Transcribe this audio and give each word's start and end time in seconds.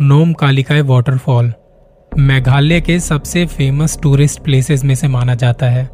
नोम 0.00 0.32
कालिकाय 0.32 0.80
waterfall 0.82 1.52
Meghalaya 2.12 2.80
के 2.80 2.98
सबसे 3.00 3.44
famous 3.46 3.98
tourist 4.02 4.40
places 4.42 4.84
में 4.84 4.94
से 4.94 5.08
माना 5.08 5.34
जाता 5.34 5.66
है। 5.66 5.84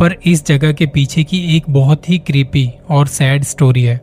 पर 0.00 0.14
इस 0.26 0.44
जगह 0.46 0.72
के 0.72 0.86
पीछे 0.86 1.24
की 1.24 1.38
एक 1.56 1.64
बहुत 1.68 2.08
ही 2.10 2.18
क्रीपी 2.18 2.68
और 2.90 3.06
सैड 3.06 3.44
स्टोरी 3.44 3.82
है। 3.82 3.96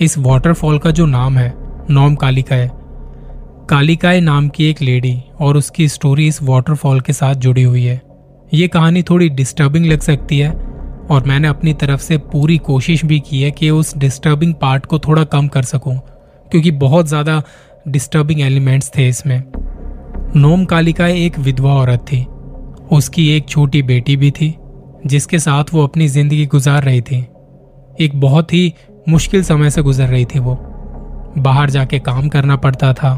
इस 0.00 0.18
वाटरफॉल 0.18 0.78
का 0.78 0.90
जो 0.90 1.06
नाम 1.06 1.38
है 1.38 1.52
नोम 1.90 2.14
कालिकाय 2.14 2.70
कालिकाय 3.70 4.20
नाम 4.20 4.48
की 4.48 4.68
एक 4.70 4.82
लेडी 4.82 5.16
और 5.40 5.56
उसकी 5.56 5.88
स्टोरी 5.88 6.26
इस 6.26 6.42
वाटरफॉल 6.42 7.00
के 7.00 7.12
साथ 7.12 7.34
जुड़ी 7.36 7.62
हुई 7.62 7.84
है। 7.84 8.00
ये 8.54 8.68
कहानी 8.68 9.02
थोड़ी 9.02 9.28
डिस्टर्बिंग 9.30 9.86
लग 9.86 10.00
सकती 10.02 10.38
है 10.38 10.50
और 10.50 11.24
मैंने 11.26 11.48
अपनी 11.48 11.74
तरफ़ 11.74 12.00
से 12.00 12.18
पूरी 12.28 12.58
कोशिश 12.60 13.04
भी 13.04 13.20
की 13.20 13.42
है 13.42 13.50
कि 13.50 13.70
उस 13.70 13.96
डिस्टर्बिंग 13.98 14.54
पार्ट 14.54 14.86
को 14.86 14.98
थोड़ा 14.98 15.24
कम 15.26 15.48
कर 15.48 15.62
सकूँ, 15.64 15.98
क्योंकि 16.50 16.70
बहुत 16.70 17.08
ज़्यादा 17.08 17.42
डिस्टर्बिंग 17.88 18.40
एलिमेंट्स 18.40 18.90
थे 18.98 19.08
इसमें। 19.08 19.42
नोम 20.36 20.64
कालिका 20.64 21.06
एक 21.06 21.38
विधवा 21.38 21.72
औरत 21.74 22.00
थी। 22.00 22.24
उसकी 22.92 23.28
एक 23.28 23.48
छोटी 23.48 23.82
बेटी 23.82 24.16
भी 24.16 24.30
थी, 24.30 24.54
जिसके 25.06 25.38
साथ 25.38 25.64
वो 25.72 25.84
अपनी 25.84 26.08
ज़िंदगी 26.08 26.46
गुजार 26.46 26.82
रही 26.82 27.00
थी। 27.00 27.18
एक 28.00 28.10
बहुत 28.14 28.52
ही 28.52 28.74
मुश्किल 29.08 29.42
समय 29.42 29.70
से 29.70 29.82
गुजर 29.82 30.08
रही 30.08 30.24
थी 30.24 30.38
वो। 30.38 30.54
बाहर 31.38 31.70
जाके 31.70 31.98
काम 31.98 32.28
करना 32.28 32.56
पड़ता 32.56 32.92
था, 32.92 33.14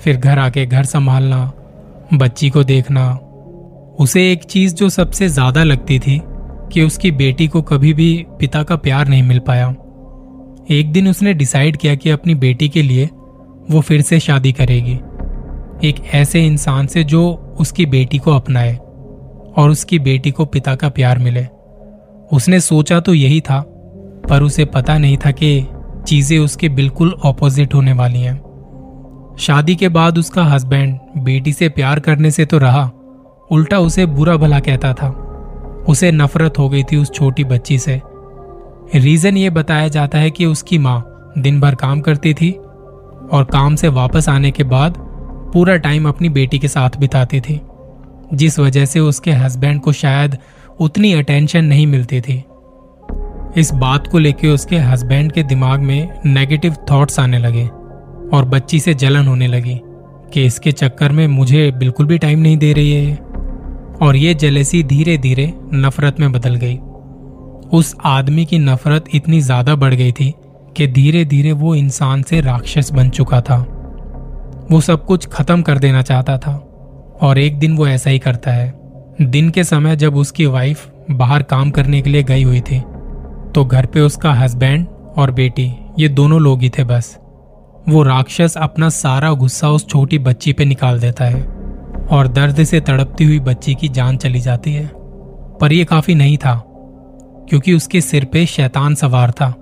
फिर 0.00 0.16
घर 0.16 0.38
आके 0.38 0.66
घर 0.66 0.84
संभालना, 0.84 1.52
बच्ची 2.14 2.50
को 2.50 2.64
देखना। 2.64 3.12
उसे 4.00 4.32
एक 4.32 4.42
चीज़ 4.42 4.74
जो 4.74 4.88
सबसे 4.88 5.28
ज़्यादा 5.28 5.64
लगती 5.64 5.98
थी, 5.98 6.20
कि 6.72 6.82
उसकी 6.82 7.10
बेटी 7.10 7.48
को 7.48 7.62
कभी 7.62 7.92
भी 7.94 8.26
पिता 8.40 8.62
का 8.62 8.76
प्यार 8.76 9.08
नहीं 9.08 9.22
मिल 9.22 9.38
पाया। 9.38 9.74
एक 10.70 10.92
दिन 10.92 11.08
उसने 11.08 11.34
डिसाइड 11.34 11.76
किया 11.76 11.94
कि 11.94 12.10
अपनी 12.10 12.34
बेटी 12.34 12.68
के 12.68 12.82
लिए 12.82 13.08
वो 13.70 13.80
फिर 13.80 14.00
से 14.02 14.20
शादी 14.20 14.52
करेगी। 14.52 14.94
एक 15.88 15.94
ऐसे 16.14 16.46
इंसान 16.46 16.86
से 16.86 17.04
जो 17.04 17.22
उसकी 17.60 17.86
बेटी 17.86 18.18
को 18.18 18.32
अपनाए 18.32 18.74
और 19.56 19.70
उसकी 19.70 19.98
बेटी 19.98 20.30
को 20.30 20.44
पिता 20.44 20.74
का 20.74 20.88
प्यार 20.88 21.18
मिले। 21.18 21.46
उसने 22.32 22.60
सोचा 22.60 23.00
तो 23.00 23.14
यही 23.14 23.40
था, 23.40 23.60
पर 24.28 24.42
उसे 24.42 24.64
पता 24.64 24.98
नहीं 24.98 25.16
था 25.16 25.30
कि 25.30 25.66
चीज़ें 26.06 26.38
उसके 26.38 26.68
बिल्कुल 26.68 27.12
ऑपोजिट 27.24 27.74
होने 27.74 27.92
वाली 27.92 28.20
हैं। 28.20 29.36
शादी 29.38 29.76
के 29.76 29.88
बाद 29.88 30.18
उसका 30.18 30.44
हस्बैंड 30.44 30.98
बेटी 31.18 31.52
से 31.52 31.68
प्यार 31.68 32.00
करने 32.00 32.30
से 32.30 32.44
तो 32.44 32.58
रहा, 32.58 32.90
उल्टा 33.50 33.78
उसे 33.78 34.06
बुरा 34.06 34.36
भला 34.36 34.60
कहता 34.60 34.92
था। 34.92 35.08
उसे 35.88 36.10
नफरत 36.12 36.58
हो 36.58 36.68
गई 36.68 36.82
थी 36.82 36.96
उस 36.96 37.12
छोटी 37.12 37.44
बच्ची 37.44 37.78
से। 37.78 38.00
रीजन 38.94 39.36
ये 39.36 39.50
बताया 39.50 39.88
जाता 39.88 40.18
है 40.18 40.30
कि 40.30 40.46
उसकी 40.46 40.78
माँ 40.78 41.32
दिन 41.38 41.60
भर 41.60 41.74
काम 41.74 42.00
करती 42.00 42.34
थी 42.34 42.50
और 43.32 43.44
काम 43.44 43.74
से 43.74 43.88
वापस 43.90 44.28
आने 44.28 44.50
के 44.50 44.64
बाद 44.64 44.94
पूरा 45.52 45.76
टाइम 45.76 46.08
अपनी 46.08 46.28
बेटी 46.28 46.58
के 46.58 46.68
साथ 46.68 46.98
बिताती 47.00 47.40
थी, 47.40 47.60
जिस 48.34 48.58
वजह 48.58 48.84
से 48.84 49.00
उसके 49.00 49.32
हस्बैंड 49.32 49.80
को 49.80 49.92
शायद 49.92 50.36
उतनी 50.80 51.12
अटेंशन 51.12 51.64
नहीं 51.64 51.86
मिलती 51.86 52.20
थी। 52.20 52.42
इस 53.56 53.70
बात 53.74 54.06
को 54.06 54.18
लेकर 54.18 54.48
उसके 54.48 54.76
हस्बैंड 54.78 55.32
के 55.32 55.42
दिमाग 55.42 55.80
में 55.80 56.20
नेगेटिव 56.26 56.76
थॉट्स 56.90 57.20
आने 57.20 57.38
लगे 57.38 57.64
और 58.28 58.44
बच्ची 58.44 58.80
से 58.80 58.94
जलन 58.94 59.26
होने 59.26 59.46
लगी 59.46 59.80
कि 60.32 60.44
इसके 60.44 60.72
चक्कर 60.72 61.12
में 61.12 61.26
मुझे 61.28 61.70
बिल्कुल 61.70 62.06
भी 62.06 62.18
टाइम 62.18 62.38
नहीं 62.38 62.56
दे 62.56 62.72
रही 62.72 62.92
है। 62.92 63.16
और 64.02 64.16
ये 64.16 64.34
जलेसी 64.34 64.82
धीरे 64.82 65.16
धीरे 65.18 65.52
नफरत 65.74 66.20
में 66.20 66.30
बदल 66.32 66.54
गई। 66.56 66.78
उस 67.72 67.94
आदमी 68.04 68.44
की 68.44 68.58
नफरत 68.58 69.04
इतनी 69.14 69.40
ज़्यादा 69.40 69.74
बढ़ 69.74 69.94
गई 69.94 70.12
थी 70.12 70.32
कि 70.76 70.86
धीरे 70.86 71.24
धीरे 71.24 71.52
वो 71.52 71.74
इंसान 71.74 72.22
से 72.22 72.40
राक्षस 72.40 72.92
बन 72.92 73.08
चुका 73.10 73.40
था। 73.40 73.56
वो 74.70 74.80
सब 74.80 75.04
कुछ 75.04 75.26
खत्म 75.26 75.62
कर 75.62 75.78
देना 75.78 76.02
चाहता 76.02 76.36
था 76.38 76.54
और 77.22 77.38
एक 77.38 77.58
दिन 77.58 77.76
वो 77.76 77.86
ऐसा 77.86 78.10
ही 78.10 78.18
करता 78.18 78.50
है। 78.50 78.72
दिन 79.22 79.50
के 79.50 79.64
समय 79.64 79.96
जब 79.96 80.16
उसकी 80.16 80.46
वाइफ 80.46 80.90
बाहर 81.10 81.42
काम 81.42 81.70
करने 81.70 82.00
के 82.02 82.10
लिए 82.10 82.22
गई 82.22 82.42
हुई 82.42 82.60
थी 82.60 82.78
तो 83.54 83.64
घर 83.64 83.86
पे 83.86 84.00
उसका 84.00 84.32
हस्बैंड 84.32 84.86
और 85.16 85.30
बेटी, 85.30 85.70
ये 85.98 86.08
दोनों 86.08 86.40
लोग 86.40 86.60
ही 86.60 86.70
थे 86.70 86.84
बस। 86.84 87.16
वो 87.88 88.02
राक्षस 88.02 88.56
अपना 88.56 88.88
सारा 88.88 89.32
गुस्सा 89.32 89.70
उस 89.70 89.86
छोटी 89.88 90.18
बच्ची 90.18 90.52
पे 90.52 90.64
निकाल 90.64 91.00
देता 91.00 91.24
है 91.24 91.42
और 92.10 92.28
दर्द 92.28 92.62
से 92.64 92.80
तड़पती 92.80 93.24
हुई 93.24 93.38
बच्ची 93.40 93.74
की 93.74 93.88
जान 93.88 94.16
चली 94.16 94.40
जाती 94.40 94.72
है। 94.72 94.90
पर 95.60 95.72
यह 95.72 95.84
काफ़ी 95.84 96.14
नहीं 96.14 96.36
था, 96.36 96.54
क्योंकि 97.48 97.74
उसके 97.74 98.00
सिर 98.00 98.24
पे 98.24 98.44
शैतान 98.46 98.94
सवार 98.94 99.30
था। 99.30 99.54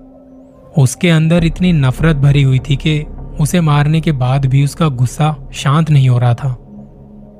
उसके 0.77 1.09
अंदर 1.09 1.45
इतनी 1.45 1.71
नफरत 1.73 2.15
भरी 2.15 2.41
हुई 2.41 2.59
थी 2.59 2.75
कि 2.75 2.99
उसे 3.39 3.61
मारने 3.61 4.01
के 4.01 4.11
बाद 4.11 4.45
भी 4.45 4.63
उसका 4.63 4.87
गुस्सा 4.89 5.35
शांत 5.53 5.89
नहीं 5.89 6.09
हो 6.09 6.17
रहा 6.19 6.33
था। 6.33 6.49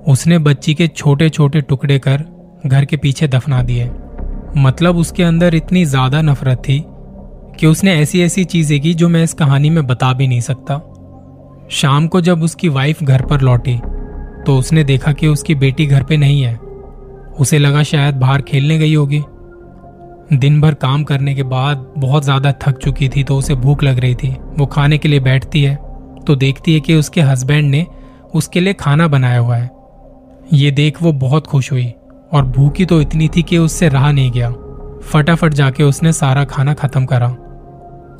उसने 0.08 0.38
बच्ची 0.40 0.74
के 0.74 0.88
छोटे 0.88 1.30
छोटे 1.30 1.62
टुकड़े 1.62 2.00
कर 2.00 2.26
घर 2.66 2.86
के 2.86 2.98
पीछे 2.98 3.28
दफना 3.28 3.62
दिए। 3.64 3.90
मतलब 4.58 4.98
उसके 4.98 5.24
अंदर 5.24 5.56
इतनी 5.56 5.84
ज़्यादा 5.86 6.22
नफरत 6.22 6.58
थी 6.58 6.84
कि 7.60 7.68
उसने 7.68 7.96
ऐसी 7.96 8.22
ऐसी 8.22 8.44
चीज़ें 8.46 8.80
की 8.82 8.94
जो 8.94 9.10
मैं 9.10 9.24
इस 9.24 9.34
कहानी 9.34 9.70
में 9.70 9.86
बता 9.88 10.12
भी 10.14 10.28
नहीं 10.28 10.42
सकता। 10.42 10.78
शाम 11.72 12.08
को 12.08 12.22
जब 12.22 12.44
उसकी 12.44 12.70
वाइफ 12.70 13.04
घर 13.04 13.22
पर 13.22 13.42
लौटी 13.42 13.80
तो 14.46 14.58
उसने 14.58 14.84
देखा 14.84 15.12
कि 15.14 15.28
उसकी 15.28 15.56
बेटी 15.56 15.86
घर 15.86 16.04
पे 16.04 16.18
नहीं 16.18 16.42
है। 16.42 16.56
उसे 17.40 17.60
लगा 17.60 17.84
शायद 17.84 18.16
बाहर 18.16 18.42
खेलने 18.42 18.78
गई 18.80 18.94
होगी। 18.94 19.22
दिन 20.34 20.60
भर 20.62 20.74
काम 20.74 21.04
करने 21.04 21.34
के 21.36 21.44
बाद 21.44 21.78
बहुत 21.98 22.24
ज़्यादा 22.24 22.52
थक 22.62 22.78
चुकी 22.78 23.08
थी 23.10 23.24
तो 23.24 23.38
उसे 23.38 23.56
भूख 23.56 23.84
लग 23.84 24.00
रही 24.00 24.16
थी। 24.16 24.30
वो 24.58 24.66
खाने 24.66 24.98
के 24.98 25.10
लिए 25.10 25.20
बैठती 25.20 25.62
है 25.64 25.76
तो 26.28 26.36
देखती 26.36 26.74
है 26.74 26.80
कि 26.80 26.96
उसके 26.96 27.22
हस्बैंड 27.22 27.70
ने 27.70 27.86
उसके 28.36 28.60
लिए 28.60 28.74
खाना 28.74 29.08
बनाया 29.08 29.40
हुआ 29.40 29.56
है। 29.56 29.70
ये 30.54 30.72
देख 30.72 31.02
वो 31.02 31.12
बहुत 31.14 31.48
खुश 31.48 31.72
हुई 31.72 31.86
और 32.34 32.46
भूखी 32.48 32.86
तो 32.86 33.00
इतनी 33.02 33.28
थी 33.28 33.44
कि 33.44 33.58
उससे 33.58 33.90
रहा 33.90 34.12
नहीं 34.12 34.32
गया। 34.32 34.52
फटाफट 35.04 35.54
जाके 35.54 35.84
उसने 35.84 36.14
सारा 36.14 36.44
खाना 36.46 36.74
खत्म 36.74 37.06
करा। 37.06 37.30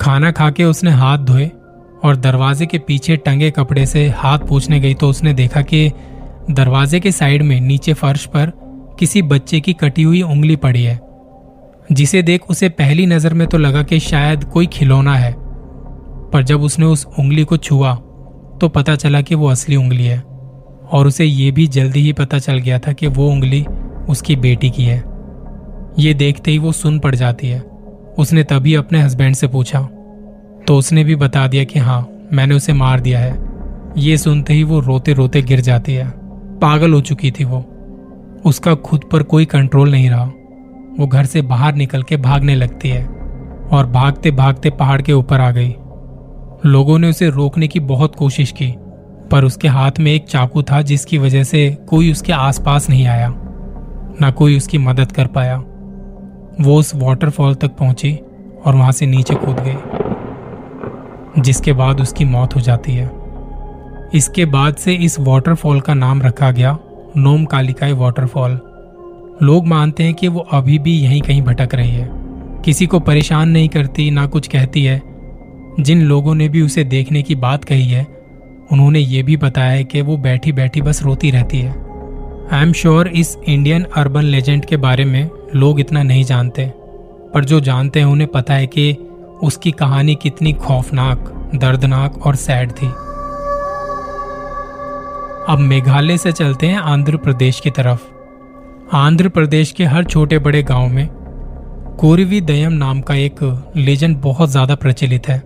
खाना 0.02 0.30
खा 0.30 0.50
के 0.50 0.64
उसने 0.64 0.90
हाथ 0.90 1.18
धोए 1.20 1.50
और 2.04 2.16
दरवाजे 2.16 2.66
के 2.66 2.78
पीछे 2.78 3.16
टंगे 3.16 3.50
कपड़े 3.50 3.86
से 3.86 4.08
हाथ 4.10 4.38
पूछने 4.38 4.80
गई 4.80 4.94
तो 4.94 5.08
उसने 5.08 5.32
देखा 5.34 5.62
कि 5.62 5.90
दरवाजे 6.50 7.00
के 7.00 7.12
साइड 7.12 7.42
में 7.42 7.60
नीचे 7.60 7.92
फर्श 7.94 8.26
पर 8.26 8.52
किसी 8.98 9.22
बच्चे 9.24 9.60
की 9.60 9.72
कटी 9.74 10.02
हुई 10.02 10.22
उंगली 10.22 10.56
पड़ी 10.56 10.82
है। 10.82 11.00
जिसे 11.92 12.22
देख 12.22 12.50
उसे 12.50 12.68
पहली 12.70 13.06
नज़र 13.06 13.34
में 13.34 13.46
तो 13.46 13.58
लगा 13.58 13.82
कि 13.82 13.98
शायद 14.00 14.44
कोई 14.44 14.66
खिलौना 14.66 15.14
है, 15.16 15.34
पर 16.32 16.42
जब 16.42 16.62
उसने 16.62 16.86
उस 16.86 17.06
उंगली 17.18 17.44
को 17.44 17.56
छुआ 17.58 17.94
तो 18.60 18.68
पता 18.68 18.94
चला 18.96 19.20
कि 19.20 19.34
वो 19.34 19.48
असली 19.48 19.76
उंगली 19.76 20.04
है, 20.04 20.18
और 20.18 21.06
उसे 21.06 21.24
ये 21.24 21.50
भी 21.50 21.66
जल्दी 21.68 22.00
ही 22.00 22.12
पता 22.12 22.38
चल 22.38 22.58
गया 22.58 22.78
था 22.78 22.92
कि 22.92 23.06
वो 23.08 23.28
उंगली 23.28 23.64
उसकी 24.08 24.36
बेटी 24.36 24.70
की 24.70 24.84
है। 24.84 25.02
ये 25.98 26.14
देखते 26.14 26.50
ही 26.50 26.58
वो 26.58 26.72
सुन 26.72 26.98
पड़ 26.98 27.14
जाती 27.14 27.48
है। 27.48 27.60
उसने 28.18 28.44
तभी 28.44 28.74
अपने 28.74 29.00
हस्बैंड 29.00 29.34
से 29.34 29.48
पूछा 29.48 29.80
तो 30.66 30.76
उसने 30.76 31.04
भी 31.04 31.16
बता 31.16 31.46
दिया 31.46 31.64
कि 31.64 31.78
हाँ 31.78 32.00
मैंने 32.32 32.54
उसे 32.54 32.72
मार 32.72 33.00
दिया 33.00 33.20
है। 33.20 33.36
ये 33.98 34.16
सुनते 34.18 34.54
ही 34.54 34.62
वो 34.64 34.80
रोते 34.80 35.12
रोते 35.12 35.42
गिर 35.42 35.60
जाती 35.60 35.94
है। 35.94 36.06
पागल 36.60 36.92
हो 36.92 37.00
चुकी 37.00 37.30
थी 37.30 37.44
वो। 37.44 37.64
उसका 38.44 38.74
खुद 38.76 39.04
पर 39.12 39.22
कोई 39.22 39.44
कंट्रोल 39.44 39.90
नहीं 39.90 40.10
रहा। 40.10 40.30
वो 40.98 41.06
घर 41.06 41.24
से 41.24 41.42
बाहर 41.42 41.74
निकल 41.74 42.02
के 42.02 42.16
भागने 42.16 42.54
लगती 42.54 42.88
है 42.88 43.04
और 43.72 43.86
भागते 43.86 44.30
भागते 44.30 44.70
पहाड़ 44.70 45.00
के 45.02 45.12
ऊपर 45.12 45.40
आ 45.40 45.50
गई। 45.50 45.74
लोगों 46.66 46.98
ने 46.98 47.08
उसे 47.10 47.28
रोकने 47.30 47.68
की 47.68 47.80
बहुत 47.80 48.16
कोशिश 48.16 48.50
की, 48.52 48.74
पर 49.30 49.44
उसके 49.44 49.68
हाथ 49.68 49.98
में 50.00 50.12
एक 50.12 50.26
चाकू 50.28 50.62
था 50.62 50.80
जिसकी 50.82 51.18
वजह 51.18 51.44
से 51.44 51.68
कोई 51.88 52.10
उसके 52.12 52.32
आसपास 52.32 52.88
नहीं 52.90 53.06
आया, 53.06 53.28
ना 54.20 54.30
कोई 54.30 54.56
उसकी 54.56 54.78
मदद 54.78 55.12
कर 55.12 55.26
पाया। 55.26 55.56
वो 56.60 56.76
उस 56.76 56.94
वाटरफॉल 56.94 57.54
तक 57.54 57.76
पहुँची 57.76 58.14
और 58.66 58.74
वहाँ 58.74 58.92
से 58.92 59.06
नीचे 59.06 59.34
कूद 59.34 59.60
गई, 59.60 61.42
जिसके 61.42 61.72
बाद 61.72 62.00
उसकी 62.00 62.24
मौत 62.24 62.56
हो 62.56 62.60
जाती 62.60 62.92
है। 62.92 63.10
इसके 64.14 64.44
बाद 64.44 64.74
से 64.74 64.94
इस 64.94 65.18
वाटरफॉल 65.20 65.80
का 65.80 65.94
नाम 65.94 66.22
रखा 66.22 66.50
गया 66.50 66.76
नोम 67.16 67.44
कालिकाई 67.44 67.92
वाटरफॉल 67.92 68.60
लोग 69.42 69.66
मानते 69.66 70.02
हैं 70.02 70.14
कि 70.14 70.28
वो 70.28 70.40
अभी 70.40 70.78
भी 70.78 71.00
यहीं 71.00 71.20
कहीं 71.20 71.42
भटक 71.42 71.74
रही 71.74 71.90
है। 71.90 72.10
किसी 72.64 72.86
को 72.86 73.00
परेशान 73.00 73.48
नहीं 73.48 73.68
करती, 73.68 74.10
ना 74.10 74.26
कुछ 74.26 74.48
कहती 74.48 74.84
है। 74.84 75.02
जिन 75.80 76.02
लोगों 76.02 76.34
ने 76.34 76.48
भी 76.48 76.62
उसे 76.62 76.84
देखने 76.84 77.22
की 77.22 77.34
बात 77.34 77.64
कही 77.64 77.88
है, 77.88 78.06
उन्होंने 78.72 78.98
ये 78.98 79.22
भी 79.22 79.36
बताया 79.36 79.70
है 79.70 79.84
कि 79.84 80.00
वो 80.00 80.16
बैठी 80.16 80.52
बैठी 80.52 80.82
बस 80.82 81.02
रोती 81.02 81.30
रहती 81.30 81.58
है। 81.58 81.70
आई 82.52 82.62
एम 82.62 82.72
श्योर 82.72 83.08
इस 83.08 83.38
इंडियन 83.48 83.86
अर्बन 83.96 84.22
लेजेंड 84.22 84.64
के 84.64 84.76
बारे 84.76 85.04
में 85.04 85.30
लोग 85.54 85.80
इतना 85.80 86.02
नहीं 86.02 86.24
जानते, 86.24 86.72
पर 87.34 87.44
जो 87.44 87.60
जानते 87.60 88.00
हैं 88.00 88.06
उन्हें 88.06 88.30
पता 88.30 88.54
है 88.54 88.66
कि 88.66 88.96
उसकी 89.42 89.70
कहानी 89.70 90.14
कितनी 90.14 90.52
खौफनाक, 90.52 91.50
दर्दनाक 91.54 92.26
और 92.26 92.36
सैड 92.36 92.70
थी। 92.70 92.86
अब 95.48 95.56
मेघालय 95.60 96.18
से 96.18 96.32
चलते 96.32 96.66
हैं 96.66 96.78
आंध्र 96.78 97.16
प्रदेश 97.16 97.60
की 97.60 97.70
तरफ़। 97.70 98.21
आंध्र 98.92 99.28
प्रदेश 99.28 99.70
के 99.72 99.84
हर 99.84 100.04
छोटे 100.04 100.38
बड़े 100.38 100.62
गाँव 100.62 100.88
में 100.88 101.06
कोरिवी 102.00 102.40
दयम 102.40 102.72
नाम 102.72 103.00
का 103.00 103.14
एक 103.14 103.38
लेजेंड 103.76 104.16
बहुत 104.16 104.50
ज़्यादा 104.50 104.74
प्रचलित 104.74 105.28
है। 105.28 105.38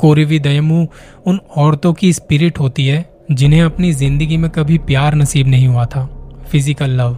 कोरिवी 0.00 0.38
दयमू 0.38 0.86
उन 1.26 1.38
औरतों 1.56 1.92
की 1.92 2.12
स्पिरिट 2.12 2.58
होती 2.58 2.86
है, 2.86 3.04
जिन्हें 3.30 3.62
अपनी 3.62 3.92
ज़िंदगी 3.92 4.36
में 4.36 4.50
कभी 4.50 4.78
प्यार 4.80 5.14
नसीब 5.14 5.48
नहीं 5.48 5.68
हुआ 5.68 5.84
था। 5.86 6.04
फ़िज़िकल 6.48 6.90
लव 6.92 7.16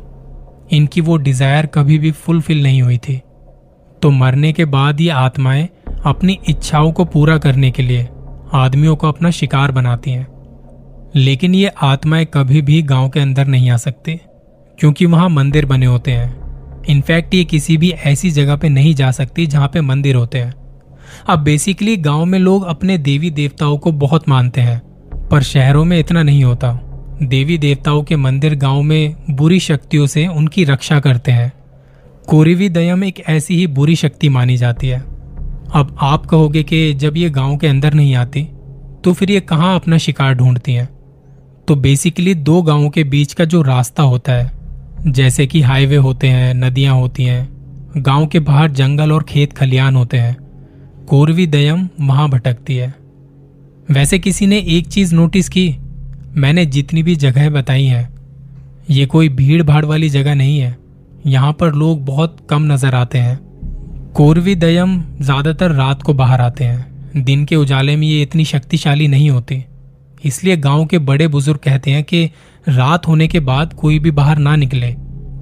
इनकी 0.73 1.01
वो 1.01 1.17
डिज़ायर 1.17 1.67
कभी 1.67 1.99
भी 1.99 2.11
फुलफिल 2.13 2.63
नहीं 2.63 2.83
हुई 2.83 2.99
थी। 2.99 3.21
तो 4.03 4.11
मरने 4.11 4.53
के 4.53 4.65
बाद 4.67 5.01
ये 5.01 5.11
आत्माएँ 5.17 5.69
अपनी 6.07 6.39
इच्छाओं 6.49 6.93
को 6.93 7.05
पूरा 7.07 7.39
करने 7.39 7.71
के 7.71 7.83
लिए 7.83 8.09
आदमियों 8.55 8.97
को 8.97 9.09
अपना 9.09 9.31
शिकार 9.33 9.73
बनाती 9.73 10.11
हैं। 10.11 10.27
लेकिन 11.17 11.55
ये 11.55 11.73
आत्माएँ 11.85 12.27
कभी 12.35 12.63
भी 12.63 12.83
गाँव 12.85 13.09
के 13.09 13.21
अंदर 13.21 13.47
नहीं 13.47 13.71
आ 13.71 13.77
सकती। 13.79 14.21
क्योंकि 14.79 15.07
वहाँ 15.07 15.29
मंदिर 15.29 15.67
बने 15.67 15.87
होते 15.87 16.11
हैं। 16.11 16.85
इनफैक्ट 16.89 17.35
ये 17.35 17.45
किसी 17.45 17.77
भी 17.77 17.91
ऐसी 17.91 18.31
जगह 18.31 18.57
पे 18.57 18.69
नहीं 18.69 18.95
जा 18.95 19.11
सकती 19.11 19.47
जहाँ 19.47 19.69
पे 19.69 19.81
मंदिर 19.81 20.15
होते 20.15 20.39
हैं। 20.39 20.55
अब 21.29 21.39
बेसिकली 21.39 21.97
गाँव 21.97 22.25
में 22.25 22.39
लोग 22.39 22.67
अपने 22.67 22.99
देवी 22.99 23.31
देवताओं 23.31 23.79
को 23.79 23.93
बहुत 23.93 24.29
मानते 24.29 24.61
हैं, 24.61 24.81
पर 25.29 25.43
शहरों 25.43 25.85
में 25.85 25.99
इतना 25.99 26.23
नहीं 26.23 26.45
होता। 26.45 26.73
देवी 27.23 27.59
देवताओं 27.59 28.03
के 28.03 28.17
मंदिर 28.17 28.55
गाँव 28.55 28.83
में 28.83 29.15
बुरी 29.31 29.61
शक्तियों 29.61 30.07
से 30.07 30.27
उनकी 30.27 30.65
रक्षा 30.65 31.01
करते 31.01 31.33
हैं। 31.33 31.53
कोरिवी 32.29 32.69
दयम 32.69 33.05
एक 33.05 33.21
ऐसी 33.21 33.57
ही 33.57 33.67
बुरी 33.67 33.97
शक्ति 33.97 34.29
मानी 34.29 34.57
जाती 34.57 34.89
है। 34.89 34.99
अब 35.75 35.97
आप 36.01 36.27
कहोगे 36.27 36.63
कि 36.63 36.93
जब 36.95 37.17
ये 37.17 37.31
गाँव 37.31 37.57
के 37.57 37.67
अंदर 37.67 37.95
नहीं 37.95 38.15
आती 38.15 38.43
तो 39.05 39.13
फिर 39.13 39.31
ये 39.31 39.41
कहाँ 39.41 39.75
अपना 39.77 39.99
शिकार 39.99 40.35
ढूंढती 40.35 40.73
हैं? 40.73 40.89
तो 41.69 41.75
बेसिकली 41.77 42.35
दो 42.35 42.63
गाँवों 42.63 42.91
के 42.91 43.05
बीच 43.05 43.33
का 43.33 43.45
जो 43.45 43.63
रास्ता 43.63 44.03
होता 44.03 44.33
है 44.33 44.58
जैसे 45.07 45.47
कि 45.47 45.61
हाईवे 45.61 45.97
होते 45.97 46.29
हैं, 46.29 46.55
नदियाँ 46.55 46.95
होती 46.95 47.25
हैं, 47.25 47.49
गाँव 47.97 48.27
के 48.27 48.41
बाहर 48.41 48.71
जंगल 48.71 49.13
और 49.13 49.23
खेत 49.23 49.53
खलियान 49.53 49.97
होते 49.97 50.17
हैं। 50.17 50.37
कोरवी 51.09 51.47
दयम 51.47 51.89
वहाँ 52.01 52.29
भटकती 52.31 52.77
है। 52.77 52.95
वैसे 53.91 54.19
किसी 54.19 54.47
ने 54.47 54.59
एक 54.59 54.87
चीज़ 54.87 55.15
नोटिस 55.15 55.49
की? 55.49 55.69
मैंने 56.35 56.67
जितनी 56.67 57.03
भी 57.03 57.17
जगह 57.17 57.51
बताई 57.51 57.85
हैं, 57.85 58.09
ये 58.91 59.07
कोई 59.07 59.29
भीड़ 59.29 59.63
भाड़ 59.63 59.85
वाली 59.85 60.09
जगह 60.09 60.35
नहीं 60.35 60.59
है। 60.59 60.77
यहाँ 61.27 61.53
पर 61.53 61.75
लोग 61.75 62.05
बहुत 62.05 62.37
कम 62.51 62.73
नज़र 62.73 62.95
आते 62.95 63.19
हैं। 63.19 63.39
कोरवी 64.15 64.55
दयम 64.55 65.03
ज़्यादातर 65.21 65.73
रात 65.73 66.03
को 66.03 66.15
बाहर 66.15 66.41
आते 66.41 66.65
हैं। 66.65 67.25
दिन 67.25 67.45
के 67.45 67.57
उजाले 67.57 67.97
में 67.97 68.07
ये 68.09 68.23
इतनी 68.23 68.45
शक्तिशाली 68.45 69.09
नहीं 69.09 69.31
होती। 69.31 69.65
इसलिए 70.25 70.57
गाँव 70.57 70.85
के 70.87 70.99
बड़े 70.99 71.29
बुज़ुर्ग 71.29 71.59
कहते 71.59 71.91
हैं 71.91 72.05
कि 72.05 72.31
रात 72.69 73.07
होने 73.09 73.27
के 73.29 73.41
बाद 73.41 73.73
कोई 73.73 73.99
भी 73.99 74.11
बाहर 74.11 74.39
ना 74.39 74.55
निकले 74.57 74.93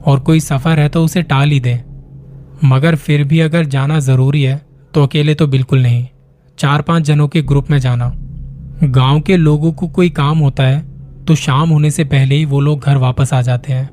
और 0.07 0.21
कोई 0.21 0.41
सफ़र 0.41 0.81
है 0.81 0.89
तो 0.89 1.05
उसे 1.05 1.23
टाल 1.23 1.51
ही 1.51 1.61
दे। 1.61 1.81
मगर 2.65 2.97
फिर 2.97 3.25
भी 3.25 3.41
अगर 3.41 3.65
जाना 3.65 3.99
ज़रूरी 3.99 4.43
है 4.43 4.61
तो 4.95 5.03
अकेले 5.03 5.35
तो 5.35 5.47
बिल्कुल 5.47 5.83
नहीं। 5.83 6.07
चार 6.59 6.83
पाँच 6.83 7.03
जनों 7.03 7.29
के 7.29 7.43
ग्रुप 7.43 7.71
में 7.71 7.79
जाना। 7.79 8.13
गाँव 8.85 9.21
के 9.21 9.37
लोगों 9.37 9.73
को 9.73 9.89
कोई 9.89 10.11
काम 10.11 10.39
होता 10.39 10.63
है 10.63 10.81
तो 11.25 11.35
शाम 11.35 11.69
होने 11.69 11.91
से 11.91 12.05
पहले 12.05 12.35
ही 12.35 12.45
वो 12.45 12.61
लोग 12.61 12.81
घर 12.81 12.97
वापस 12.97 13.35
आ 13.35 13.43
जाते 13.43 13.73
हैं। 13.73 13.89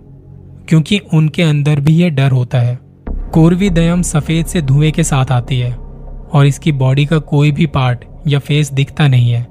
क्योंकि 0.67 0.99
उनके 1.13 1.43
अंदर 1.43 1.79
भी 1.79 1.93
ये 1.93 2.09
डर 2.09 2.31
होता 2.31 2.59
है। 2.59 2.79
कोरवी 3.33 3.69
दयम 3.69 4.01
सफ़ेद 4.01 4.45
से 4.45 4.61
धुएँ 4.61 4.91
के 4.91 5.03
साथ 5.03 5.31
आती 5.31 5.59
है 5.59 5.73
और 5.73 6.45
इसकी 6.45 6.71
बॉडी 6.71 7.05
का 7.05 7.19
कोई 7.19 7.51
भी 7.51 7.65
पार्ट 7.65 8.05
या 8.27 8.39
फेस 8.39 8.71
दिखता 8.73 9.07
नहीं 9.07 9.31
है। 9.31 9.45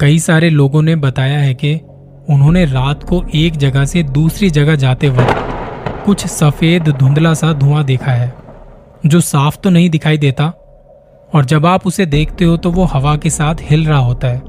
कई 0.00 0.18
सारे 0.18 0.50
लोगों 0.50 0.82
ने 0.82 0.96
बताया 0.96 1.38
है 1.38 1.54
कि 1.54 1.74
उन्होंने 2.30 2.64
रात 2.64 3.02
को 3.02 3.22
एक 3.34 3.56
जगह 3.56 3.84
से 3.84 4.02
दूसरी 4.02 4.50
जगह 4.50 4.74
जाते 4.76 5.08
वक्त 5.10 6.02
कुछ 6.04 6.26
सफ़ेद 6.26 6.88
धुंधला 6.90 7.32
सा 7.34 7.52
धुआँ 7.52 7.84
देखा 7.84 8.12
है, 8.12 8.32
जो 9.06 9.20
साफ़ 9.20 9.56
तो 9.56 9.70
नहीं 9.70 9.90
दिखाई 9.90 10.18
देता, 10.18 10.44
और 11.30 11.44
जब 11.44 11.66
आप 11.66 11.86
उसे 11.86 12.06
देखते 12.06 12.44
हो 12.44 12.56
तो 12.56 12.70
वो 12.70 12.84
हवा 12.84 13.16
के 13.16 13.30
साथ 13.30 13.62
हिल 13.62 13.86
रहा 13.86 13.98
होता 13.98 14.28
है। 14.28 14.42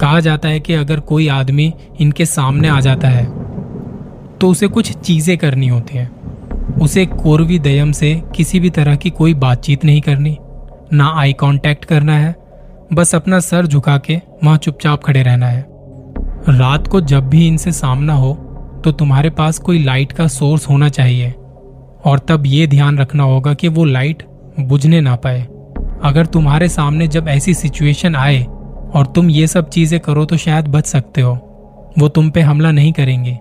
कहा 0.00 0.20
जाता 0.20 0.48
है 0.48 0.60
कि 0.60 0.74
अगर 0.74 1.00
कोई 1.00 1.28
आदमी 1.30 1.72
इनके 2.00 2.26
सामने 2.26 2.68
आ 2.68 2.80
जाता 2.80 3.08
है 3.08 3.24
तो 4.38 4.48
उसे 4.48 4.68
कुछ 4.68 4.92
चीज़ें 4.92 5.36
करनी 5.38 5.68
होती 5.68 5.98
हैं। 5.98 6.10
उसे 6.80 7.04
कोरवी 7.06 7.58
दयम 7.58 7.92
से 7.92 8.14
किसी 8.36 8.60
भी 8.60 8.70
तरह 8.70 8.96
की 8.96 9.10
कोई 9.10 9.34
बातचीत 9.36 9.84
नहीं 9.84 10.00
करनी, 10.00 10.36
ना 10.92 11.12
आई 11.16 11.32
कांटेक्ट 11.32 11.84
करना 11.84 12.18
है, 12.18 12.34
बस 12.92 13.14
अपना 13.14 13.40
सर 13.40 13.66
झुका 13.66 13.98
के 13.98 14.20
वहाँ 14.44 14.56
चुपचाप 14.58 15.04
खड़े 15.04 15.22
रहना 15.22 15.46
है। 15.46 15.71
रात 16.48 16.86
को 16.86 17.00
जब 17.00 17.28
भी 17.28 17.46
इनसे 17.48 17.72
सामना 17.72 18.14
हो 18.14 18.32
तो 18.84 18.92
तुम्हारे 18.92 19.30
पास 19.30 19.58
कोई 19.58 19.82
लाइट 19.84 20.12
का 20.12 20.26
सोर्स 20.28 20.68
होना 20.68 20.88
चाहिए। 20.88 21.30
और 22.04 22.18
तब 22.18 22.46
ये 22.46 22.66
ध्यान 22.66 22.98
रखना 22.98 23.24
होगा 23.24 23.54
कि 23.54 23.68
वो 23.68 23.84
लाइट 23.84 24.22
बुझने 24.60 25.00
ना 25.00 25.14
पाए। 25.16 25.42
अगर 26.04 26.26
तुम्हारे 26.26 26.68
सामने 26.68 27.06
जब 27.08 27.28
ऐसी 27.28 27.54
सिचुएशन 27.54 28.16
आए, 28.16 28.42
और 28.94 29.06
तुम 29.06 29.30
ये 29.30 29.46
सब 29.46 29.68
चीज़ें 29.68 29.98
करो 30.00 30.24
तो 30.24 30.36
शायद 30.36 30.68
बच 30.68 30.86
सकते 30.86 31.20
हो। 31.20 31.32
वो 31.98 32.08
तुम 32.08 32.30
पे 32.30 32.40
हमला 32.40 32.70
नहीं 32.70 32.92
करेंगे। 32.92 33.38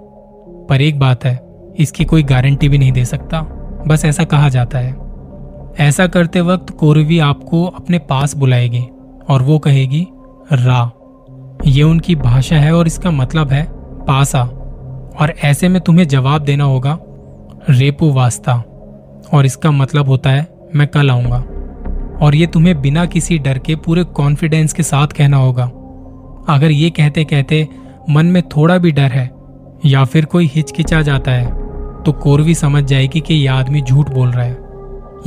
पर 0.70 0.82
एक 0.82 1.00
बात 1.00 1.26
है, 1.26 1.40
इसकी 1.80 2.06
कोई 2.06 2.24
गारंटी 2.24 2.70
भी 2.70 2.78
नहीं 2.78 2.92
दे 2.92 3.06
सकता। 3.06 3.42
बस 3.88 4.06
ऐसा 4.06 4.24
कहा 4.24 4.50
जाता 4.50 4.80
है। 4.80 4.96
ऐसा 5.80 6.08
करते 6.08 6.42
वक्त 6.42 6.70
कोरवी 6.70 7.20
आपको 7.20 7.66
अपने 7.66 8.00
पास 8.00 8.36
बुलाएगी, 8.36 8.86
और 9.30 9.42
वो 9.42 9.60
कहेगी 9.60 10.08
रा 10.54 10.92
ये 11.66 11.84
उनकी 11.84 12.16
भाषा 12.16 12.56
है 12.56 12.76
और 12.76 12.88
इसका 12.88 13.12
मतलब 13.12 13.52
है 13.52 13.68
पासा। 14.06 14.42
और 15.20 15.34
ऐसे 15.44 15.70
में 15.70 15.82
तुम्हें 15.82 16.08
जवाब 16.08 16.42
देना 16.42 16.64
होगा, 16.64 17.00
रेपू 17.70 18.12
वास्ता। 18.14 18.54
और 19.34 19.46
इसका 19.46 19.72
मतलब 19.72 20.08
होता 20.08 20.30
है, 20.30 20.48
मैं 20.76 20.88
कल 20.88 21.12
आऊँगा। 21.12 21.44
और 22.26 22.36
ये 22.36 22.48
तुम्हें 22.48 22.82
बिना 22.82 23.06
किसी 23.06 23.38
डर 23.38 23.58
के 23.58 23.76
पूरे 23.76 24.04
कॉन्फिडेंस 24.04 24.74
के 24.74 24.84
साथ 24.84 25.08
कहना 25.08 25.38
होगा। 25.38 25.64
अगर 26.50 26.72
ये 26.72 26.90
कहते 26.90 27.24
कहते 27.24 27.68
मन 28.10 28.26
में 28.26 28.44
थोड़ा 28.44 28.78
भी 28.78 28.92
डर 28.92 29.12
है, 29.12 29.32
या 29.86 30.04
फिर 30.04 30.26
कोई 30.26 30.52
हिचकिचा 30.56 31.02
जाता 31.02 31.32
है 31.32 31.62
तो 32.04 32.12
कोरवी 32.12 32.56
समझ 32.56 32.84
जाएगी 32.84 33.20
कि 33.20 33.34
यह 33.34 33.54
आदमी 33.54 33.82
झूठ 33.82 34.10
बोल 34.10 34.32
रहा 34.32 34.46
है। 34.46 34.58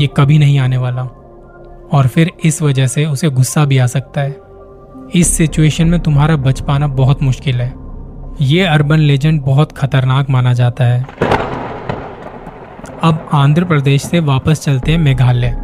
ये 0.01 0.07
कभी 0.07 0.39
नहीं 0.39 0.59
आने 0.59 0.77
वाला। 0.77 1.03
और 1.93 2.07
फिर 2.07 2.31
इस 2.45 2.63
वजह 2.63 2.87
से 2.87 3.05
उसे 3.05 3.29
गुस्सा 3.29 3.65
भी 3.65 3.79
आ 3.79 3.87
सकता 3.87 4.21
है। 4.21 4.44
इस 5.15 5.37
सिचुएशन 5.37 5.89
में 5.89 5.99
तुम्हारा 6.01 6.37
बच 6.37 6.61
पाना 6.61 6.87
बहुत 6.87 7.23
मुश्किल 7.23 7.61
है। 7.61 7.73
ये 8.41 8.63
अर्बन 8.63 8.99
लेजेंड 8.99 9.41
बहुत 9.43 9.73
खतरनाक 9.73 10.31
माना 10.31 10.53
जाता 10.53 10.85
है। 10.85 11.03
अब 13.03 13.29
आंध्र 13.33 13.65
प्रदेश 13.65 14.03
से 14.03 14.21
वापस 14.21 14.61
चलते 14.61 14.93
हैं 14.93 14.99
मेघालय। 14.99 15.55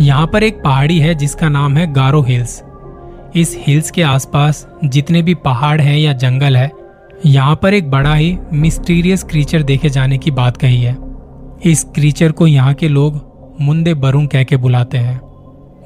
यहाँ 0.00 0.26
पर 0.26 0.42
एक 0.42 0.62
पहाड़ी 0.62 0.98
है 0.98 1.14
जिसका 1.14 1.48
नाम 1.48 1.76
है 1.76 1.92
गारो 1.92 2.20
हिल्स। 2.22 2.62
इस 3.36 3.56
हिल्स 3.60 3.90
के 3.90 4.02
आसपास 4.02 4.66
जितने 4.84 5.22
भी 5.22 5.34
पहाड़ 5.34 5.80
हैं 5.80 5.96
या 5.98 6.12
जंगल 6.12 6.56
है, 6.56 6.70
यहाँ 7.26 7.58
पर 7.62 7.74
एक 7.74 7.90
बड़ा 7.90 8.14
ही 8.14 8.36
मिस्टीरियस 8.52 9.24
क्रीचर 9.24 9.62
देखे 9.62 9.88
जाने 9.88 10.18
की 10.18 10.30
बात 10.30 10.56
कही 10.56 10.82
है। 10.82 10.96
इस 11.64 11.84
क्रीचर 11.84 12.32
को 12.32 12.46
यहाँ 12.46 12.74
के 12.74 12.88
लोग 12.88 13.56
मुंदे 13.60 13.94
बरुंग 13.94 14.28
कह 14.28 14.44
के 14.44 14.56
बुलाते 14.56 14.98
हैं। 14.98 15.20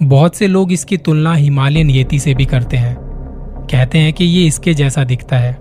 बहुत 0.03 0.37
से 0.37 0.47
लोग 0.47 0.73
इसकी 0.73 0.97
तुलना 0.97 1.35
हिमालयन 1.35 1.91
येती 1.91 2.19
से 2.19 2.35
भी 2.35 2.45
करते 2.45 2.77
हैं। 2.77 2.95
कहते 3.71 3.99
हैं 3.99 4.13
कि 4.13 4.25
ये 4.25 4.47
इसके 4.47 4.75
जैसा 4.75 5.05
दिखता 5.05 5.37
है। 5.37 5.57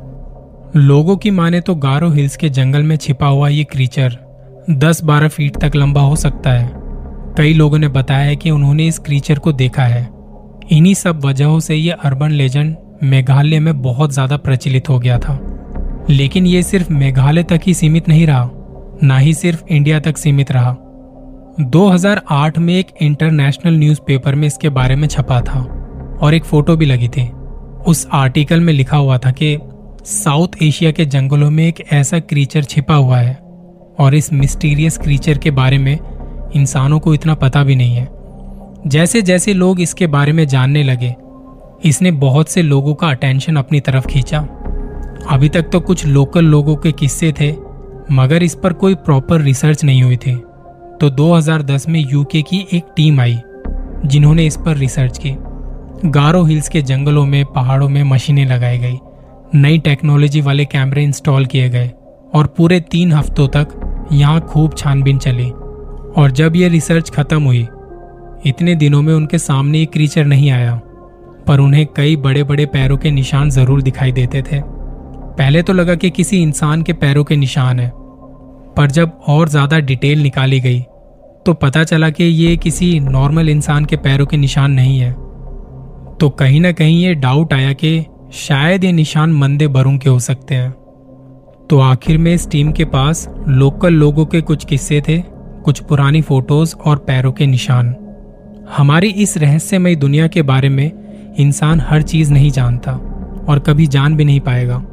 लोगों 0.75 1.17
की 1.17 1.31
माने 1.31 1.62
तो 1.62 1.75
गारो 1.75 2.10
हिल्स 2.10 2.38
के 2.38 2.50
जंगल 2.50 2.83
में 2.83 2.95
छिपा 2.95 3.27
हुआ 3.27 3.48
ये 3.48 3.63
क्रीचर 3.63 4.17
10-12 4.69 5.27
फीट 5.27 5.57
तक 5.57 5.75
लंबा 5.75 6.01
हो 6.01 6.15
सकता 6.15 6.51
है। 6.51 6.71
कई 7.38 7.53
लोगों 7.53 7.77
ने 7.77 7.88
बताया 7.88 8.25
है 8.25 8.36
कि 8.36 8.51
उन्होंने 8.51 8.88
इस 8.88 9.00
क्रीचर 9.00 9.39
को 9.39 9.51
देखा 9.53 9.83
है। 9.83 10.10
इन्हीं 10.71 10.93
सब 10.93 11.25
वजहों 11.25 11.60
से 11.60 11.75
ये 11.75 11.91
अर्बन 11.91 12.31
लेजेंड 12.31 12.75
मेघालय 13.03 13.60
में 13.60 13.81
बहुत 13.81 14.13
ज़्यादा 14.13 14.38
प्रचलित 14.38 14.89
हो 14.89 15.00
गया 15.00 15.17
था। 15.19 15.39
लेकिन 16.10 16.45
ये 16.45 16.63
सिर्फ़ 16.63 16.93
मेघालय 16.93 17.43
तक 17.43 17.62
ही 17.67 17.74
सीमित 17.74 18.07
नहीं 18.07 18.27
रहा, 18.27 18.50
ना 19.03 19.17
ही 19.17 19.33
सिर्फ़ 19.33 19.63
इंडिया 19.69 20.00
तक 20.00 20.17
सीमित 20.17 20.51
रहा। 20.51 20.75
2008 21.62 22.58
में 22.58 22.74
एक 22.75 22.88
इंटरनेशनल 23.01 23.74
न्यूज़पेपर 23.74 24.36
में 24.36 24.48
इसके 24.48 24.70
बारे 24.70 24.96
में 24.96 25.08
छपा 25.08 25.41
था 25.41 25.60
और 26.22 26.34
एक 26.34 26.46
फ़ोटो 26.46 26.75
भी 26.75 26.86
लगी 26.86 27.08
थी। 27.08 27.30
उस 27.88 28.08
आर्टिकल 28.12 28.60
में 28.60 28.74
लिखा 28.74 28.98
हुआ 28.98 29.18
था 29.18 29.32
कि 29.32 29.58
साउथ 30.06 30.48
एशिया 30.63 30.91
के 30.91 31.06
जंगलों 31.06 31.51
में 31.51 31.68
एक 31.68 31.84
ऐसा 31.94 32.20
क्रीचर 32.20 32.63
छिपा 32.63 32.96
हुआ 32.96 33.18
है 33.18 33.36
और 34.00 34.15
इस 34.15 34.34
मिस्टीरियस 34.34 34.98
क्रीचर 34.98 35.38
के 35.38 35.51
बारे 35.51 35.77
में 35.77 36.00
इंसानों 36.56 37.00
को 37.00 37.13
इतना 37.13 37.36
पता 37.36 37.63
भी 37.63 37.75
नहीं 37.75 37.96
है। 37.96 38.08
जैसे 38.88 39.22
जैसे 39.22 39.53
लोग 39.53 39.82
इसके 39.82 40.08
बारे 40.08 40.32
में 40.32 40.48
जानने 40.48 40.84
लगे, 40.84 41.15
इसने 41.89 42.12
बहुत 42.12 42.50
से 42.50 42.62
लोगों 42.62 42.96
का 42.96 43.10
अटेंशन 43.10 43.56
अपनी 43.56 43.80
तरफ़ 43.80 44.08
खींचा। 44.08 44.39
अभी 45.30 45.50
तक 45.50 45.62
तो 45.62 45.80
कुछ 45.80 46.06
लोकल 46.06 46.46
लोगों 46.46 46.75
के 46.75 46.91
किस्से 46.91 47.34
थे, 47.41 47.56
मगर 48.12 48.44
इस 48.44 48.56
पर 48.56 48.74
कोई 48.74 48.96
प्रॉपर 48.96 49.41
रिसर्च 49.41 49.84
नहीं 49.84 50.03
हुई 50.03 50.18
थी। 50.18 50.44
तो 51.01 51.10
2010 51.10 51.88
में 51.89 52.00
यूके 52.01 52.41
की 52.41 52.58
एक 52.74 52.91
टीम 52.96 53.20
आई, 53.22 53.38
जिन्होंने 54.05 54.46
इस 54.46 54.58
पर 54.58 54.75
रिसर्च 54.77 55.17
की। 55.17 55.31
गारो 56.08 56.43
हिल्स 56.43 56.67
के 56.70 56.81
जंगलों 56.81 57.25
में, 57.25 57.46
पहाड़ों 57.46 57.88
में 57.89 58.03
मशीनें 58.03 58.46
लगाई 58.46 58.77
गई। 58.77 59.00
नई 59.55 59.77
टेक्नोलॉजी 59.77 60.41
वाले 60.41 60.65
कैमरे 60.65 61.03
इंस्टॉल 61.03 61.46
किए 61.46 61.70
गए 61.70 61.89
और 62.34 62.48
पूरे 62.48 62.79
तीन 62.81 63.12
हफ्तों 63.12 63.48
तक 63.48 64.10
यहाँ 64.12 64.41
खूब 64.41 64.75
छानबीन 64.77 65.17
चली। 65.17 65.50
और 65.50 66.31
जब 66.31 66.55
ये 66.55 66.70
रिसर्च 66.70 67.10
खत्म 67.10 67.43
हुई, 67.43 67.67
इतने 68.46 68.75
दिनों 68.75 69.01
में 69.01 69.13
उनके 69.13 69.38
सामने 69.39 69.81
एक 69.81 69.91
क्रीचर 69.91 70.25
नहीं 70.25 70.51
आया, 70.51 70.75
पर 71.48 71.60
उन्हें 71.60 71.86
कई 71.96 72.15
बड़े 72.17 72.43
बड़े 72.43 72.65
पैरों 72.67 72.98
के 72.98 73.12
निशान 73.12 73.50
ज़रूर 73.50 73.81
दिखाई 73.81 74.12
देते 74.12 74.41
थे। 74.41 74.62
पहले 74.62 75.62
तो 75.62 75.74
लगा 75.74 75.96
कि 75.96 76.10
किसी 76.10 76.41
इंसान 76.41 76.81
के 76.81 76.93
पैरों 76.93 77.24
के 77.24 77.36
निशान 77.38 77.79
है, 77.79 77.91
पर 78.77 78.91
जब 78.91 79.20
और 79.27 79.50
ज़्यादा 79.50 79.79
डिटेल 79.79 80.24
निकाली 80.24 80.60
गई 80.60 80.84
तो 81.45 81.53
पता 81.53 81.83
चला 81.83 82.10
कि 82.10 82.24
ये 82.24 82.57
किसी 82.57 83.00
नॉर्मल 83.00 83.50
इंसान 83.50 83.86
के 83.86 83.95
पैरों 83.95 84.25
के 84.25 84.38
निशान 84.38 84.71
नहीं 84.71 85.00
है। 85.00 85.12
तो 86.17 86.29
कहीं 86.29 86.62
ना 86.62 86.71
कहीं 86.71 87.03
ये 87.03 87.13
डाउट 87.15 87.53
आया 87.53 87.74
कि 87.74 88.05
शायद 88.33 88.83
ये 88.83 88.91
निशान 88.91 89.33
मंदे 89.33 89.67
बरुंग 89.67 90.00
के 90.00 90.10
हो 90.10 90.19
सकते 90.19 90.55
हैं। 90.55 90.71
तो 91.69 91.79
आखिर 91.79 92.17
में 92.17 92.33
इस 92.33 92.50
टीम 92.50 92.71
के 92.71 92.86
पास 92.86 93.29
लोकल 93.48 93.93
लोगों 93.93 94.25
के 94.25 94.41
कुछ 94.41 94.65
किस्से 94.65 95.01
थे, 95.01 95.17
कुछ 95.65 95.79
पुरानी 95.79 96.21
फ़ोटोज़ 96.21 96.75
और 96.75 96.98
पैरों 96.98 97.31
के 97.31 97.45
निशान। 97.45 97.95
हमारी 98.77 99.07
इस 99.07 99.38
रहस्यमय 99.38 99.95
दुनिया 99.95 100.27
के 100.27 100.41
बारे 100.41 100.69
में 100.69 100.91
इंसान 101.39 101.79
हर 101.79 102.01
चीज़ 102.01 102.33
नहीं 102.33 102.51
जानता 102.51 102.91
और 103.50 103.60
कभी 103.60 103.88
जान 103.88 104.15
भी 104.15 104.25
नहीं 104.25 104.39
पाएगा। 104.39 104.83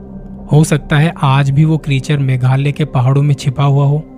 हो 0.53 0.65
सकता 0.65 0.99
है 0.99 1.15
आज 1.23 1.51
भी 1.51 1.65
वो 1.65 1.79
क्रीचर 1.79 2.19
मेघालय 2.19 2.73
के 2.73 2.85
पहाड़ों 2.85 3.23
में 3.23 3.35
छिपा 3.35 3.65
हुआ 3.65 3.87
हो। 3.87 4.18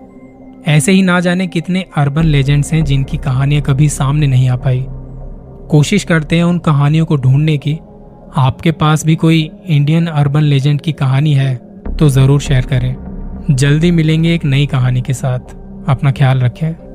ऐसे 0.68 0.92
ही 0.92 1.02
ना 1.02 1.18
जाने 1.20 1.46
कितने 1.46 1.84
अर्बन 1.96 2.24
लेजेंड्स 2.24 2.72
हैं 2.72 2.84
जिनकी 2.84 3.16
कहानियाँ 3.16 3.62
कभी 3.62 3.88
सामने 3.88 4.26
नहीं 4.26 4.48
आ 4.48 4.56
पाई। 4.56 4.84
कोशिश 5.70 6.04
करते 6.04 6.36
हैं 6.36 6.44
उन 6.44 6.58
कहानियों 6.58 7.06
को 7.06 7.16
ढूँढने 7.16 7.56
की। 7.58 7.78
आपके 8.38 8.72
पास 8.72 9.04
भी 9.06 9.16
कोई 9.16 9.50
इंडियन 9.66 10.06
अर्बन 10.06 10.42
लेजेंड 10.42 10.80
की 10.80 10.92
कहानी 10.92 11.32
है 11.34 11.54
तो 11.98 12.08
ज़रूर 12.08 12.40
शेयर 12.40 12.66
करें। 12.66 12.94
जल्दी 13.50 13.90
मिलेंगे 13.90 14.34
एक 14.34 14.44
नई 14.44 14.66
कहानी 14.66 15.02
के 15.02 15.12
साथ। 15.14 15.54
अपना 15.88 16.10
ख्याल 16.10 16.40
रखें। 16.40 16.89